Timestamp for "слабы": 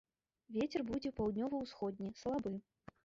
2.23-2.55